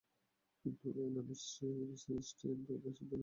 কিন্তু, 0.65 0.87
অ্যানালিস্ট 0.97 1.47
সেই 1.53 1.73
রিসেটের 1.81 2.23
সিদ্ধান্তে 2.29 2.73
ভেটো 2.75 3.01
দিয়েছে। 3.01 3.15